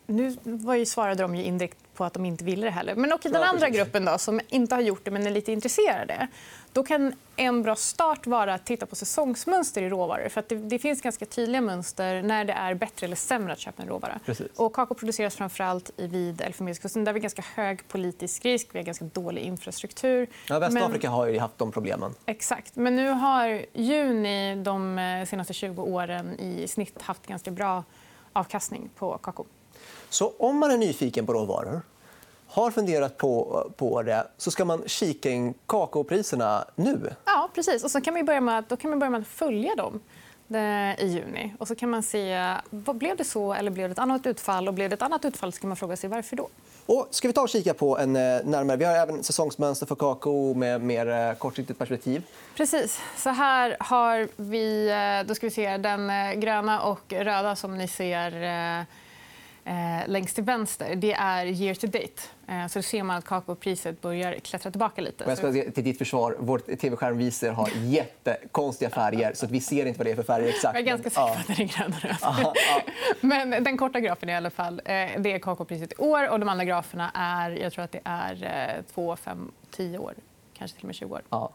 nu 0.07 0.37
var 0.43 0.75
ju, 0.75 0.85
svarade 0.85 1.23
de 1.23 1.35
ju 1.35 1.43
indirekt 1.43 1.77
på 1.95 2.05
att 2.05 2.13
de 2.13 2.25
inte 2.25 2.43
ville 2.43 2.65
det 2.65 2.71
heller. 2.71 2.95
Men 2.95 3.13
okej, 3.13 3.31
den 3.31 3.43
andra 3.43 3.69
gruppen 3.69 4.05
då, 4.05 4.17
som 4.17 4.41
inte 4.47 4.75
har 4.75 4.81
gjort 4.81 5.01
det 5.03 5.11
men 5.11 5.27
är 5.27 5.31
lite 5.31 5.51
intresserade. 5.51 6.27
Då 6.73 6.83
kan 6.83 7.13
en 7.35 7.61
bra 7.61 7.75
start 7.75 8.27
vara 8.27 8.53
att 8.53 8.65
titta 8.65 8.85
på 8.85 8.95
säsongsmönster 8.95 9.81
i 9.81 9.89
råvaror. 9.89 10.29
För 10.29 10.43
det, 10.47 10.55
det, 10.55 10.79
finns 10.79 11.01
ganska 11.01 11.25
tydliga 11.25 11.61
mönster 11.61 12.21
när 12.21 12.45
det 12.45 12.53
är 12.53 12.73
bättre 12.73 13.05
eller 13.05 13.15
sämre 13.15 13.53
att 13.53 13.59
köpa 13.59 13.81
en 13.83 13.89
råvara. 13.89 14.19
Och 14.55 14.73
kakao 14.73 14.95
produceras 14.95 15.35
framförallt 15.35 15.91
vid 15.95 16.41
Elfenbenskusten 16.41 17.03
där 17.03 17.13
vi 17.13 17.19
har 17.19 17.21
ganska 17.21 17.43
hög 17.55 17.87
politisk 17.87 18.45
risk. 18.45 18.67
Vi 18.71 18.79
har 18.79 18.85
ganska 18.85 19.05
dålig 19.05 19.41
infrastruktur. 19.41 20.27
Ja, 20.49 20.59
Västafrika 20.59 21.07
men... 21.07 21.17
har 21.17 21.27
ju 21.27 21.39
haft 21.39 21.57
de 21.57 21.71
problemen. 21.71 22.13
Exakt. 22.25 22.75
Men 22.75 22.95
nu 22.95 23.09
har 23.09 23.65
juni 23.73 24.55
de 24.55 24.99
eh, 24.99 25.25
senaste 25.25 25.53
20 25.53 25.81
åren 25.81 26.39
i 26.39 26.67
snitt 26.67 27.01
haft 27.01 27.27
ganska 27.27 27.51
bra 27.51 27.83
avkastning 28.33 28.89
på 28.95 29.17
kakao. 29.17 29.45
Så 30.09 30.33
om 30.37 30.57
man 30.57 30.71
är 30.71 30.77
nyfiken 30.77 31.25
på 31.25 31.33
råvaror, 31.33 31.81
har 32.47 32.71
funderat 32.71 33.17
på, 33.17 33.63
på 33.77 34.01
det, 34.01 34.27
så 34.37 34.51
ska 34.51 34.65
man 34.65 34.83
kika 34.85 35.29
in 35.29 35.53
kakaopriserna 35.65 36.65
nu. 36.75 37.13
Ja, 37.25 37.49
precis. 37.55 37.83
Och 37.83 37.91
så 37.91 38.01
kan 38.01 38.13
man 38.13 38.25
börja 38.25 38.41
med, 38.41 38.63
då 38.67 38.77
kan 38.77 38.89
man 38.89 38.99
börja 38.99 39.09
med 39.09 39.21
att 39.21 39.27
följa 39.27 39.75
dem 39.75 39.99
eh, 40.49 41.05
i 41.05 41.07
juni. 41.07 41.53
Och 41.59 41.67
så 41.67 41.75
kan 41.75 41.89
man 41.89 42.03
se 42.03 42.55
vad 42.69 42.95
blev 42.95 43.17
det 43.17 43.23
så 43.23 43.53
eller 43.53 43.71
blev 43.71 43.89
det 43.89 43.91
ett 43.91 43.99
annat 43.99 44.25
utfall. 44.25 44.67
Och 44.67 44.73
blev 44.73 44.89
det 44.89 44.93
ett 44.93 45.01
annat 45.01 45.25
utfall 45.25 45.53
så 45.53 45.59
kan 45.59 45.67
man 45.67 45.77
fråga 45.77 45.97
sig 45.97 46.09
varför 46.09 46.35
då. 46.35 46.47
Och 46.85 47.07
ska 47.11 47.27
vi 47.27 47.33
ta 47.33 47.41
och 47.41 47.49
kika 47.49 47.73
på 47.73 47.97
en 47.97 48.15
eh, 48.15 48.21
närmare... 48.43 48.77
Vi 48.77 48.85
har 48.85 48.93
även 48.93 49.23
säsongsmönster 49.23 49.85
för 49.85 49.95
kakao 49.95 50.53
med 50.53 50.81
mer 50.81 51.07
eh, 51.07 51.33
kortsiktigt 51.33 51.79
perspektiv. 51.79 52.23
Precis. 52.55 52.99
Så 53.17 53.29
här 53.29 53.77
har 53.79 54.27
vi, 54.35 54.91
då 55.27 55.35
ska 55.35 55.47
vi 55.47 55.51
se, 55.51 55.77
den 55.77 56.11
gröna 56.39 56.81
och 56.81 57.13
röda 57.13 57.55
som 57.55 57.77
ni 57.77 57.87
ser 57.87 58.85
eh, 59.65 60.07
längst 60.07 60.35
till 60.35 60.43
vänster 60.43 60.95
det 60.95 61.13
är 61.13 61.45
year 61.45 61.75
to 61.75 61.87
date. 61.87 62.21
Eh, 62.47 62.67
så 62.67 62.79
då 62.79 62.83
ser 62.83 63.03
man 63.03 63.17
att 63.17 63.25
kakaopriset 63.25 64.01
börjar 64.01 64.33
klättra 64.33 64.71
tillbaka 64.71 65.01
lite. 65.01 65.23
Jag 65.27 65.37
ska 65.37 65.51
till 65.51 65.83
ditt 65.83 65.97
försvar, 65.97 66.35
vår 66.39 66.59
tv-skärm 66.75 67.17
visar 67.17 67.49
har 67.49 67.69
jättekonstiga 67.83 68.89
färger. 68.89 69.33
så 69.33 69.47
vi 69.47 69.59
ser 69.59 69.85
inte 69.85 69.97
vad 69.97 70.07
det 70.07 70.11
är 70.11 70.15
för 70.15 70.23
färger 70.23 70.49
exakt. 70.49 70.75
Jag 70.75 70.81
är 70.81 70.85
ganska 70.85 71.09
säker 71.09 71.33
på 71.33 71.39
att 71.39 71.57
det 71.57 71.63
är 71.63 71.67
grön 71.67 71.93
och 71.93 72.01
röd. 72.01 72.55
Men 73.21 73.63
den 73.63 73.77
korta 73.77 73.99
grafen 73.99 74.29
i 74.29 74.35
alla 74.35 74.49
fall, 74.49 74.81
eh, 74.85 74.93
det 75.17 75.31
är 75.33 75.39
kakaopriset 75.39 75.91
i 75.91 75.95
år. 75.95 76.29
och 76.29 76.39
De 76.39 76.49
andra 76.49 76.65
graferna 76.65 77.11
är, 77.13 77.49
jag 77.51 77.73
tror 77.73 77.83
att 77.83 77.91
det 77.91 78.01
är 78.03 78.83
2, 78.93 79.15
5, 79.15 79.51
10 79.71 79.97
år. 79.97 80.13
Kanske 80.57 80.75
till 80.77 80.83
och 80.83 80.87
med 80.87 80.95
20 80.95 81.13
år. 81.13 81.21
Ja. 81.29 81.51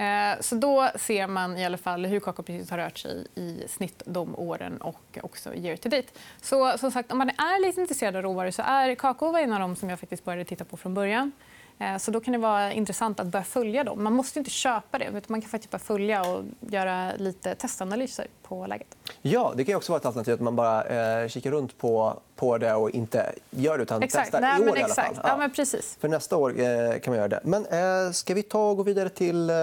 Eh, 0.00 0.40
så 0.40 0.54
då 0.54 0.88
ser 0.94 1.26
man 1.26 1.56
i 1.56 1.64
alla 1.64 1.78
fall 1.78 2.06
hur 2.06 2.20
kakaopriset 2.20 2.70
har 2.70 2.78
rört 2.78 2.98
sig 2.98 3.26
i 3.34 3.64
snitt 3.68 4.02
de 4.06 4.36
åren 4.36 4.76
och 4.80 5.18
också 5.22 5.54
year 5.54 5.76
to 5.76 5.88
date. 5.88 6.08
Så 6.40 6.78
som 6.78 6.90
sagt, 6.90 7.12
om 7.12 7.18
man 7.18 7.28
är 7.28 7.66
lite 7.66 7.80
intresserad 7.80 8.16
av 8.16 8.22
råvaror 8.22 8.50
så 8.50 8.62
är 8.62 8.94
kakao 8.94 9.36
en 9.36 9.52
av 9.52 9.60
dem 9.60 9.76
som 9.76 9.90
jag 9.90 10.00
faktiskt 10.00 10.24
började 10.24 10.44
titta 10.44 10.64
på 10.64 10.76
från 10.76 10.94
början. 10.94 11.32
Eh, 11.80 11.96
så 11.96 12.10
då 12.10 12.20
kan 12.20 12.32
det 12.32 12.38
vara 12.38 12.72
intressant 12.72 13.20
att 13.20 13.26
börja 13.26 13.44
följa 13.44 13.84
dem. 13.84 14.04
Man 14.04 14.12
måste 14.12 14.38
inte 14.38 14.50
köpa 14.50 14.98
det. 14.98 15.28
Man 15.28 15.40
kan 15.40 15.50
faktiskt 15.50 15.70
bara 15.70 15.78
följa 15.78 16.22
och 16.22 16.44
göra 16.60 17.12
lite 17.16 17.54
testanalyser 17.54 18.26
på 18.42 18.66
läget. 18.66 18.96
Ja, 19.22 19.52
det 19.56 19.64
kan 19.64 19.74
också 19.74 19.92
vara 19.92 20.00
ett 20.00 20.06
alternativ 20.06 20.34
att 20.34 20.40
man 20.40 20.56
bara 20.56 20.84
eh, 20.84 21.28
kikar 21.28 21.50
runt 21.50 21.78
på, 21.78 22.20
på 22.36 22.58
det 22.58 22.74
och 22.74 22.90
inte 22.90 23.32
gör 23.50 23.78
det 23.78 23.82
utan 23.82 24.02
exakt. 24.02 24.24
testar 24.24 24.40
Nej, 24.40 24.60
i 24.60 24.70
år 24.70 24.78
exakt. 24.78 24.98
i 24.98 25.02
alla 25.02 25.14
fall. 25.14 25.24
Ja. 25.28 25.36
men 25.36 25.50
precis. 25.50 25.96
För 26.00 26.08
nästa 26.08 26.36
år 26.36 26.60
eh, 26.60 26.98
kan 26.98 27.10
man 27.10 27.16
göra 27.16 27.28
det. 27.28 27.40
Men 27.44 27.66
eh, 27.66 28.12
ska 28.12 28.34
vi 28.34 28.42
ta 28.42 28.70
och 28.70 28.76
gå 28.76 28.82
vidare 28.82 29.08
till... 29.08 29.50
Eh, 29.50 29.56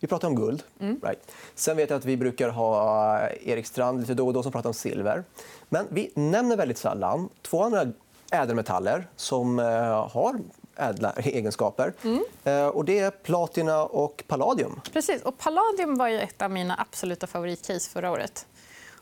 vi 0.00 0.06
pratar 0.06 0.28
om 0.28 0.34
guld. 0.34 0.62
Mm. 0.80 1.00
Right. 1.02 1.30
Sen 1.54 1.76
vet 1.76 1.90
jag 1.90 1.96
att 1.96 2.04
vi 2.04 2.16
brukar 2.16 2.48
ha 2.48 3.20
Erik 3.30 3.66
Strand 3.66 4.00
lite 4.00 4.14
då 4.14 4.26
och 4.26 4.32
då 4.32 4.42
som 4.42 4.52
pratar 4.52 4.70
om 4.70 4.74
silver. 4.74 5.24
Men 5.68 5.86
vi 5.90 6.10
nämner 6.14 6.56
väldigt 6.56 6.78
sällan 6.78 7.28
två 7.42 7.62
andra 7.62 7.86
ädelmetaller 8.32 9.08
som 9.16 9.58
eh, 9.58 10.10
har 10.10 10.40
ädla 10.78 11.12
egenskaper. 11.12 11.92
Mm. 12.04 12.24
Eh, 12.44 12.66
och 12.66 12.84
det 12.84 12.98
är 12.98 13.10
platina 13.10 13.82
och 13.82 14.24
palladium. 14.26 14.80
Precis. 14.92 15.22
Och 15.22 15.38
palladium 15.38 15.98
var 15.98 16.08
ju 16.08 16.20
ett 16.20 16.42
av 16.42 16.50
mina 16.50 16.74
absoluta 16.78 17.26
favoritcase 17.26 17.90
förra 17.90 18.10
året. 18.10 18.46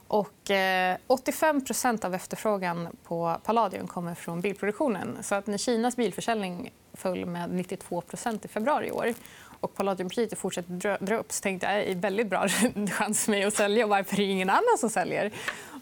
Och, 0.09 0.51
eh, 0.51 0.97
85% 1.07 2.05
av 2.05 2.15
efterfrågan 2.15 2.89
på 3.05 3.37
palladium 3.45 3.87
kommer 3.87 4.15
från 4.15 4.41
bilproduktionen. 4.41 5.19
Så 5.23 5.35
att 5.35 5.47
när 5.47 5.59
Kinas 5.59 5.97
bilförsäljning 5.97 6.73
föll 6.93 7.27
med 7.27 7.51
92% 7.51 8.45
i 8.45 8.49
februari 8.49 8.89
i 8.89 8.91
år 8.91 9.15
och 9.61 9.75
palladiumpriset 9.75 10.39
fortsätter 10.39 10.99
dra 11.05 11.17
upp 11.17 11.33
så 11.33 11.43
tänkte 11.43 11.67
jag 11.67 11.81
att 11.81 11.87
det 11.87 11.93
är 11.93 11.97
väldigt 11.97 12.27
bra 12.27 12.49
chans 12.99 13.25
för 13.25 13.31
mig 13.31 13.45
att 13.45 13.55
sälja. 13.55 13.87
Varför 13.87 14.15
är 14.15 14.17
det 14.17 14.23
ingen 14.23 14.51
annan 14.51 14.79
som 14.79 14.91
säljer? 14.91 15.33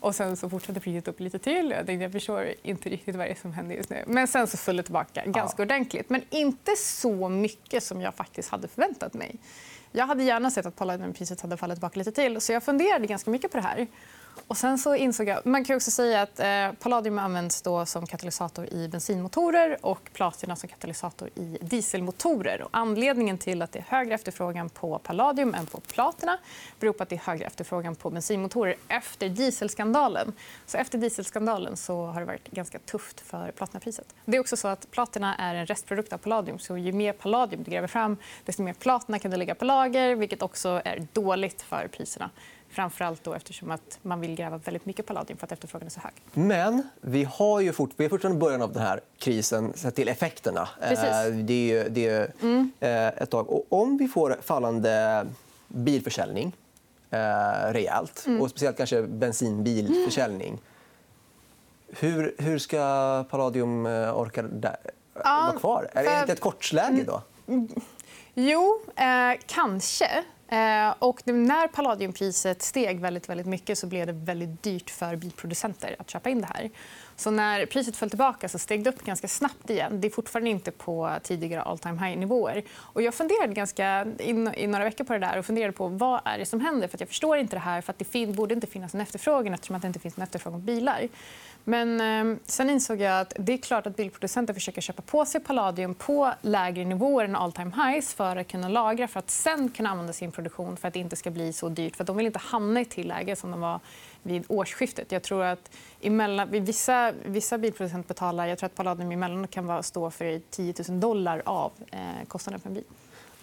Och 0.01 0.15
sen 0.15 0.37
så 0.37 0.51
fortsatte 0.51 0.81
priset 0.81 1.09
upp 1.09 1.21
lite 1.21 1.39
till. 1.39 1.71
Jag, 1.71 1.87
tänkte, 1.87 2.03
jag 2.03 2.13
förstår 2.13 2.47
inte 2.63 2.89
riktigt 2.89 3.17
vad 3.17 3.27
det 3.27 3.31
är 3.31 3.35
som 3.35 3.53
händer 3.53 3.77
just 3.77 3.91
nu. 3.91 4.05
Men 4.07 4.29
sen 4.29 4.47
så 4.47 4.57
föll 4.57 4.77
det 4.77 4.83
tillbaka 4.83 5.23
ganska 5.27 5.63
ja. 5.63 5.65
ordentligt. 5.65 6.11
Men 6.11 6.23
inte 6.31 6.77
så 6.77 7.29
mycket 7.29 7.83
som 7.83 8.01
jag 8.01 8.15
faktiskt 8.15 8.51
hade 8.51 8.69
förväntat 8.69 9.15
mig. 9.15 9.37
Jag 9.93 10.07
hade 10.07 10.25
gärna 10.25 10.51
sett 10.51 10.67
att 10.67 10.77
palladiumpriset 10.77 11.41
hade 11.41 11.57
fallit 11.57 11.77
tillbaka 11.77 11.99
lite 11.99 12.13
till. 12.13 12.41
Så 12.41 12.53
jag 12.53 12.63
funderade 12.63 13.07
ganska 13.07 13.31
mycket 13.31 13.51
på 13.51 13.57
det 13.57 13.63
här. 13.63 13.87
Och 14.47 14.57
sen 14.57 14.79
så 14.79 14.95
insåg 14.95 15.29
jag, 15.29 15.47
man 15.47 15.65
kan 15.65 15.77
också 15.77 15.91
säga 15.91 16.23
att 16.23 16.41
eh, 16.41 16.73
palladium 16.83 17.19
används 17.19 17.63
då 17.63 17.87
som 17.87 18.07
katalysator 18.07 18.75
i 18.75 18.89
bensinmotorer 18.89 19.77
och 19.81 20.11
platina 20.13 20.57
som 20.57 20.69
katalysator 20.69 21.29
i 21.35 21.59
dieselmotorer. 21.61 22.63
Och 22.63 22.69
anledningen 22.73 23.39
till 23.39 23.63
att 23.63 23.73
det 23.73 23.79
är 23.79 23.85
högre 23.89 24.15
efterfrågan 24.15 24.69
på 24.69 24.99
palladium 24.99 25.55
än 25.55 25.67
på 25.67 25.81
platina 25.81 26.39
beror 26.81 26.93
på 26.93 27.03
att 27.03 27.09
det 27.09 27.15
är 27.15 27.21
högre 27.21 27.47
efterfrågan 27.47 27.95
på 27.95 28.11
bensinmotorer 28.11 28.75
efter 28.89 29.29
dieselskandalen. 29.29 30.33
Så 30.67 30.79
efter 30.79 30.99
dieselskandalen 30.99 31.77
så 31.77 32.07
har 32.07 32.21
det 32.21 32.27
varit 32.27 32.51
ganska 32.51 32.79
tufft 32.79 33.21
för 33.21 33.53
platinapriset. 33.53 34.15
Det 34.25 34.37
är 34.37 34.41
också 34.41 34.57
så 34.57 34.69
att 34.69 34.91
platina 34.91 35.35
är 35.35 35.55
en 35.55 35.67
restprodukt 35.67 36.13
av 36.13 36.19
palladium. 36.19 36.59
Så 36.59 36.77
ju 36.77 36.93
mer 36.93 37.13
palladium 37.13 37.63
du 37.63 37.71
gräver 37.71 37.89
fram, 37.89 38.17
desto 38.45 38.63
mer 38.63 38.73
platina 38.73 39.19
kan 39.19 39.31
du 39.31 39.37
lägga 39.37 39.55
på 39.55 39.65
lager 39.65 40.15
vilket 40.15 40.43
också 40.43 40.83
är 40.85 41.07
dåligt 41.13 41.63
för 41.63 41.89
priserna. 41.89 42.31
Framförallt 42.75 43.25
då 43.25 43.35
eftersom 43.35 43.71
att 43.71 43.99
man 44.03 44.21
vill 44.21 44.35
gräva 44.35 44.59
väldigt 44.59 44.87
mycket 44.87 45.07
palladium 45.07 45.39
för 45.39 45.47
att 45.47 45.53
efterfrågan 45.53 45.87
är 45.87 45.91
så 45.91 46.01
hög. 46.01 46.13
Men 46.33 46.83
vi, 47.01 47.25
har 47.25 47.61
ju 47.61 47.73
fort, 47.73 47.91
vi 47.97 48.05
är 48.05 48.09
fortfarande 48.09 48.39
i 48.39 48.41
början 48.41 48.63
av 48.63 48.73
den 48.73 48.83
här 48.83 49.01
krisen 49.19 49.73
sett 49.75 49.95
till 49.95 50.09
effekterna. 50.09 50.69
Precis. 50.81 51.05
Eh, 51.05 51.35
det 51.35 51.73
är, 51.73 51.89
det 51.89 52.09
är 52.09 52.33
mm. 52.43 52.73
Eh, 52.81 53.07
ett 53.07 53.31
tag. 53.31 53.51
Och 53.51 53.67
om 53.69 53.97
vi 53.97 54.09
får 54.09 54.37
fallande 54.43 55.27
bilförsäljning 55.69 56.53
eh, 57.11 57.19
rejält, 57.73 58.25
mm. 58.27 58.41
och 58.41 58.51
speciellt 58.51 58.77
kanske 58.77 59.03
bensinbilförsäljning 59.03 60.59
hur, 61.99 62.35
hur 62.39 62.59
ska 62.59 62.79
Palladium 63.31 63.87
orka 63.87 64.43
där, 64.43 64.77
ja, 65.15 65.47
vara 65.47 65.59
kvar? 65.59 65.91
Är 65.93 66.05
det 66.05 66.21
inte 66.21 66.33
ett 66.33 66.41
kortsläge 66.41 67.05
då? 67.07 67.23
Mm. 67.49 67.69
Jo, 68.35 68.81
eh, 68.97 69.41
kanske. 69.47 70.25
Eh, 70.49 70.95
och 70.99 71.27
när 71.27 71.69
palladiumpriset 71.69 72.63
steg 72.63 73.01
väldigt, 73.01 73.29
väldigt 73.29 73.47
mycket 73.47 73.79
så 73.79 73.87
blev 73.87 74.07
det 74.07 74.13
väldigt 74.13 74.63
dyrt 74.63 74.91
för 74.91 75.17
bilproducenter 75.17 75.97
att 75.99 76.11
köpa 76.11 76.31
in 76.31 76.41
det 76.41 76.49
här. 76.55 76.71
Så 77.17 77.31
när 77.31 77.67
priset 77.67 77.97
föll 77.97 78.11
tillbaka 78.11 78.49
så 78.49 78.59
steg 78.59 78.85
det 78.85 78.91
upp 78.91 79.05
ganska 79.05 79.29
snabbt 79.29 79.71
igen. 79.71 80.01
Det 80.01 80.09
är 80.09 80.11
fortfarande 80.11 80.51
inte 80.51 80.71
på 80.71 81.11
tidigare 81.23 81.63
all 81.63 81.79
time 81.79 82.07
high-nivåer. 82.07 82.63
Och 82.77 83.03
jag 83.03 83.15
funderade 83.15 83.55
ganska 83.55 84.07
i 84.57 84.67
några 84.67 84.85
veckor 84.85 85.05
på 85.05 85.13
det 85.13 85.19
där 85.19 85.39
och 85.39 85.47
funderade 85.47 85.73
på 85.73 85.89
vad 85.89 86.21
är 86.25 86.39
det 86.39 86.47
som 86.47 86.61
händer. 86.61 86.89
För 86.89 86.99
jag 87.01 87.09
förstår 87.09 87.39
inte 87.39 87.57
det 87.57 87.61
här. 87.61 87.81
för 87.81 87.93
att 87.93 87.99
Det 87.99 88.27
borde 88.27 88.55
inte 88.55 88.67
finnas 88.67 88.95
en 88.95 89.01
efterfrågan 89.01 89.55
eftersom 89.55 89.77
att 89.77 89.83
det 89.83 89.89
inte 89.89 90.01
finns 90.01 90.17
en 90.17 90.23
efterfrågan 90.23 90.61
på 90.61 90.65
bilar. 90.65 91.09
Men 91.65 92.01
eh, 92.01 92.39
sen 92.47 92.71
insåg 92.71 93.01
jag 93.01 93.21
att 93.21 93.33
det 93.39 93.53
är 93.53 93.59
klart 93.59 93.87
att 93.87 93.97
bilproducenter 93.97 94.55
försöker 94.55 94.81
köpa 94.81 95.03
på 95.03 95.25
sig 95.25 95.41
palladium 95.41 95.95
på 95.95 96.33
lägre 96.41 96.85
nivåer 96.85 97.25
än 97.25 97.37
all 97.37 97.53
time 97.53 97.71
highs 97.71 98.15
för 98.15 98.37
att 98.37 98.49
kunna 98.49 98.69
lagra 98.69 99.09
för 99.09 99.19
att 99.19 99.31
sen 99.31 99.69
kunna 99.69 99.91
använda 99.91 100.13
sin 100.13 100.33
produktion 100.33 100.77
för 100.77 100.89
att 100.89 100.95
det 100.95 101.01
inte 101.01 101.17
ska 101.17 101.31
bli 101.31 101.53
så 101.53 101.69
dyrt. 101.69 101.97
För 101.97 102.05
De 102.05 102.17
vill 102.17 102.27
inte 102.27 102.39
hamna 102.39 102.81
i 102.81 102.83
ett 102.83 102.91
till 102.91 103.09
läge 103.09 103.37
som 103.37 103.51
de 103.51 103.61
var 103.61 103.81
vid 104.23 104.45
årsskiftet. 104.49 105.13
Jag 105.13 105.23
tror 105.23 105.45
att 105.45 105.71
emellan, 106.01 106.51
vissa, 106.51 107.04
vissa 107.25 107.59
bilproducenter 107.59 108.09
betalar 108.09 108.47
jag 108.47 108.59
tror 108.59 108.67
att 108.67 108.75
palladium 108.75 109.13
emellanåt 109.13 109.51
kan 109.51 109.83
stå 109.83 110.11
för 110.11 110.41
10 110.51 110.75
000 110.89 111.01
dollar 111.01 111.43
av 111.45 111.73
eh, 111.91 111.99
kostnaden 112.29 112.61
för 112.61 112.69
en 112.69 112.75
bil. 112.75 112.85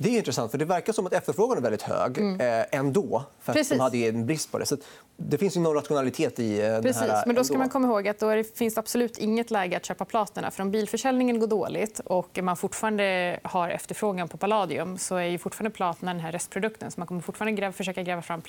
Det 0.02 0.10
är 0.10 0.18
intressant. 0.18 0.52
för 0.52 0.58
Det 0.58 0.66
verkar 0.66 0.94
som 0.94 1.06
att 1.06 1.14
efterfrågan 1.14 1.58
är 1.58 1.62
väldigt 1.62 1.82
hög 1.82 2.18
mm. 2.18 2.42
eh, 2.42 2.80
ändå. 2.80 3.24
För 3.40 3.60
att 3.60 3.70
de 3.70 3.80
hade 3.80 3.98
en 3.98 4.26
brist 4.26 4.52
på 4.52 4.60
det. 4.60 4.66
Så 4.66 4.78
det 5.18 5.38
finns 5.38 5.58
ju 5.58 5.60
någon 5.60 5.76
rationalitet 5.76 6.40
i 6.40 6.62
eh, 6.62 6.82
Precis, 6.82 7.02
här 7.02 7.24
men 7.26 7.36
då 7.36 7.44
ska 7.44 7.58
man 7.58 7.70
komma 7.70 7.88
ihåg 7.88 8.08
att 8.08 8.20
då 8.20 8.44
finns 8.56 8.78
absolut 8.78 9.18
inget 9.18 9.52
läge 9.52 9.78
att 9.78 9.86
köpa 9.86 10.06
platina. 10.06 10.52
För 10.52 10.64
om 10.64 10.72
bilförsäljningen 10.72 11.40
går 11.40 11.48
dåligt 11.48 12.00
och 12.00 12.40
man 12.42 12.58
fortfarande 12.58 13.40
har 13.44 13.70
efterfrågan 13.70 14.28
på 14.28 14.38
palladium 14.38 14.98
så 14.98 15.16
är 15.16 15.26
ju 15.26 15.38
fortfarande 15.38 15.76
platina 15.76 16.14
den 16.14 16.22
här 16.22 16.32
restprodukten. 16.32 16.92
Så 16.92 17.00
man 17.00 17.08
kommer 17.08 17.22
fortfarande 17.22 17.62
gräva, 17.62 17.74
försöka 17.74 18.04
gräva 18.04 18.22
fram 18.22 18.42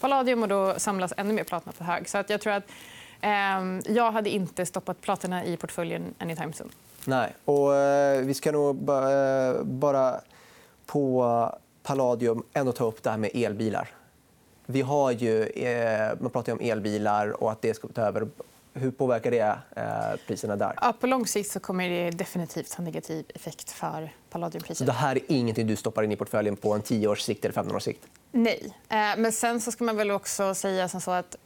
palladium 0.00 0.42
och 0.42 0.48
då 0.48 0.74
samlas 0.76 1.12
ännu 1.16 1.34
mer 1.34 1.44
platina 1.44 1.72
på 1.78 1.84
hög. 1.84 2.08
Så 2.08 2.18
att 2.18 2.30
jag 2.30 2.40
tror 2.40 2.52
att 2.52 2.64
jag 3.86 4.12
hade 4.12 4.30
inte 4.30 4.66
stoppat 4.66 5.00
platina 5.00 5.44
i 5.44 5.56
portföljen 5.56 6.14
anytime 6.18 6.52
soon. 6.52 6.70
Nej. 7.04 7.34
Och, 7.44 7.76
eh, 7.76 8.24
vi 8.24 8.34
ska 8.34 8.52
nog 8.52 8.90
eh, 8.90 9.62
bara 9.62 10.20
på 10.86 11.58
Palladium 11.82 12.42
ändå 12.52 12.72
ta 12.72 12.84
upp 12.84 13.02
det 13.02 13.10
här 13.10 13.16
med 13.18 13.30
elbilar. 13.34 13.88
Vi 14.66 14.80
har 14.80 15.10
ju, 15.10 15.44
eh, 15.44 16.12
man 16.20 16.30
pratar 16.30 16.52
om 16.52 16.60
elbilar 16.60 17.42
och 17.42 17.52
att 17.52 17.62
det 17.62 17.74
ska 17.74 17.88
ta 17.88 18.02
över. 18.02 18.28
Hur 18.74 18.90
påverkar 18.90 19.30
det 19.30 19.58
eh, 19.76 20.20
priserna 20.26 20.56
där? 20.56 20.72
Ja, 20.80 20.94
på 21.00 21.06
lång 21.06 21.26
sikt 21.26 21.50
så 21.50 21.60
kommer 21.60 21.88
det 21.88 22.10
definitivt 22.10 22.74
ha 22.74 22.84
negativ 22.84 23.24
effekt 23.34 23.70
för 23.70 24.12
palladiumpriset. 24.30 24.86
Det 24.86 24.92
här 24.92 25.16
är 25.16 25.22
ingenting 25.28 25.66
du 25.66 25.76
stoppar 25.76 26.02
in 26.02 26.12
i 26.12 26.16
portföljen 26.16 26.56
på 26.56 26.72
en 26.72 26.82
10 26.82 27.08
års 27.08 27.20
sikt 27.20 27.44
eller 27.44 27.52
15 27.52 27.76
års 27.76 27.82
sikt? 27.82 28.06
Nej. 28.32 28.76
Eh, 28.88 28.96
men 28.96 29.32
sen 29.32 29.60
så 29.60 29.72
ska 29.72 29.84
man 29.84 29.96
väl 29.96 30.10
också 30.10 30.54
säga 30.54 30.88
som 30.88 31.00
så 31.00 31.10
att 31.10 31.36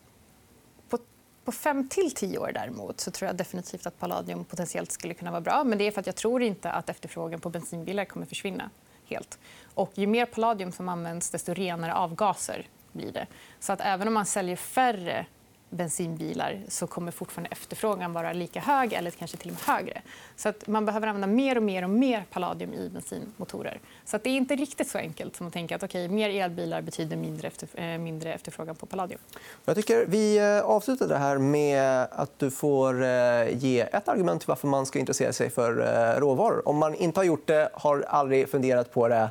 på 1.46 1.52
fem 1.52 1.88
till 1.88 2.10
tio 2.10 2.38
år 2.38 2.50
däremot 2.54 3.00
så 3.00 3.10
tror 3.10 3.26
jag 3.26 3.36
definitivt 3.36 3.86
att 3.86 3.98
palladium 3.98 4.44
potentiellt 4.44 4.92
skulle 4.92 5.14
kunna 5.14 5.30
vara 5.30 5.40
bra. 5.40 5.64
Men 5.64 5.78
det 5.78 5.86
är 5.86 5.90
för 5.90 6.00
att 6.00 6.06
jag 6.06 6.16
tror 6.16 6.42
inte 6.42 6.70
att 6.70 6.88
efterfrågan 6.88 7.40
på 7.40 7.50
bensinbilar 7.50 8.04
kommer 8.04 8.26
försvinna 8.26 8.70
helt. 9.04 9.38
Och 9.74 9.92
ju 9.94 10.06
mer 10.06 10.26
palladium 10.26 10.72
som 10.72 10.88
används, 10.88 11.30
desto 11.30 11.54
renare 11.54 11.94
avgaser 11.94 12.66
blir 12.92 13.12
det. 13.12 13.26
Så 13.60 13.72
att 13.72 13.80
även 13.80 14.08
om 14.08 14.14
man 14.14 14.26
säljer 14.26 14.56
färre 14.56 15.26
bensinbilar 15.70 16.62
så 16.68 16.86
kommer 16.86 17.12
fortfarande 17.12 17.50
efterfrågan 17.50 18.12
vara 18.12 18.32
lika 18.32 18.60
hög 18.60 18.92
eller 18.92 19.10
kanske 19.10 19.36
till 19.36 19.50
och 19.50 19.54
med 19.54 19.76
högre. 19.76 20.02
Så 20.36 20.48
att 20.48 20.66
man 20.66 20.86
behöver 20.86 21.06
använda 21.06 21.26
mer 21.26 21.56
och 21.56 21.62
mer 21.62 21.82
och 21.82 21.90
mer 21.90 22.24
palladium 22.30 22.74
i 22.74 22.88
bensinmotorer. 22.88 23.80
Så 24.04 24.16
att 24.16 24.24
det 24.24 24.30
är 24.30 24.36
inte 24.36 24.56
riktigt 24.56 24.88
så 24.88 24.98
enkelt 24.98 25.36
som 25.36 25.46
att 25.46 25.52
tänka 25.52 25.76
att 25.76 25.82
okay, 25.82 26.08
mer 26.08 26.30
elbilar 26.30 26.82
betyder 26.82 27.16
mindre, 27.16 27.48
efter, 27.48 27.68
eh, 27.74 27.98
mindre 27.98 28.34
efterfrågan 28.34 28.76
på 28.76 28.86
palladium. 28.86 29.20
Jag 29.64 29.76
tycker 29.76 30.06
vi 30.06 30.38
eh, 30.38 30.60
avslutar 30.60 31.08
det 31.08 31.18
här 31.18 31.38
med 31.38 32.06
att 32.10 32.38
du 32.38 32.50
får 32.50 33.04
eh, 33.04 33.58
ge 33.58 33.80
ett 33.80 34.08
argument 34.08 34.40
till 34.40 34.48
varför 34.48 34.68
man 34.68 34.86
ska 34.86 34.98
intressera 34.98 35.32
sig 35.32 35.50
för 35.50 35.80
eh, 35.80 36.20
råvaror. 36.20 36.68
Om 36.68 36.76
man 36.76 36.94
inte 36.94 37.20
har 37.20 37.24
gjort 37.24 37.46
det, 37.46 37.68
har 37.72 38.04
aldrig 38.08 38.48
funderat 38.48 38.92
på 38.92 39.08
det, 39.08 39.30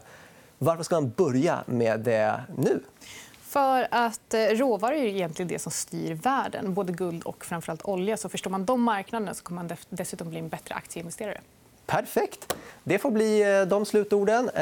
varför 0.57 0.83
ska 0.83 0.95
man 0.95 1.09
börja 1.09 1.63
med 1.65 1.99
det 1.99 2.43
nu? 2.57 2.79
För 3.55 3.88
att 3.91 4.33
eh, 4.33 4.39
råvaror 4.39 4.95
är 4.95 5.05
egentligen 5.05 5.47
det 5.47 5.59
som 5.59 5.71
styr 5.71 6.13
världen, 6.13 6.74
både 6.74 6.93
guld 6.93 7.24
och 7.24 7.45
framförallt 7.45 7.85
olja. 7.85 8.17
Så 8.17 8.29
förstår 8.29 8.51
man 8.51 8.65
de 8.65 8.81
marknaderna 8.81 9.33
så 9.33 9.43
kommer 9.43 9.63
man 9.63 9.77
dessutom 9.89 10.29
bli 10.29 10.39
en 10.39 10.50
bättre 10.50 10.75
aktieinvesterare. 10.75 11.41
Perfekt. 11.85 12.55
Det 12.83 13.00
får 13.00 13.12
bli 13.12 13.59
eh, 13.59 13.67
de 13.67 13.85
slutorden. 13.85 14.50
Eh, 14.50 14.53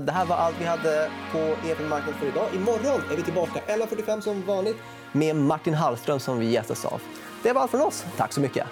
det 0.00 0.12
här 0.12 0.24
var 0.24 0.36
allt 0.36 0.56
vi 0.60 0.64
hade 0.64 1.10
på 1.32 1.38
EFN 1.38 1.88
Marknad 1.88 2.14
för 2.14 2.26
idag. 2.26 2.48
Imorgon 2.54 3.00
är 3.12 3.16
vi 3.16 3.22
tillbaka 3.22 3.60
11.45 3.66 4.20
som 4.20 4.46
vanligt 4.46 4.76
med 5.12 5.36
Martin 5.36 5.74
Hallström 5.74 6.20
som 6.20 6.38
vi 6.38 6.50
gästas 6.50 6.84
av. 6.84 7.00
Det 7.42 7.52
var 7.52 7.60
allt 7.60 7.70
från 7.70 7.80
oss. 7.80 8.04
Tack 8.16 8.32
så 8.32 8.40
mycket. 8.40 8.66